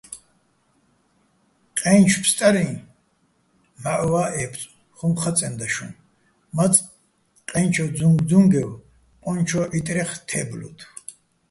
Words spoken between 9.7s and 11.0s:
ჺიტრეხ თე́ბლოდო̆.